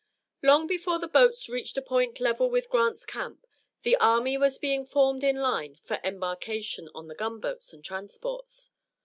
Long 0.41 0.65
before 0.65 0.97
the 0.97 1.07
boats 1.07 1.47
reached 1.47 1.77
a 1.77 1.81
point 1.83 2.19
level 2.19 2.49
with 2.49 2.71
Grant's 2.71 3.05
camp 3.05 3.45
the 3.83 3.95
army 3.97 4.35
was 4.35 4.57
being 4.57 4.83
formed 4.83 5.23
in 5.23 5.35
line 5.35 5.75
for 5.75 5.99
embarkation 6.03 6.89
on 6.95 7.07
the 7.07 7.13
gunboats 7.13 7.71
and 7.71 7.85
transports. 7.85 8.71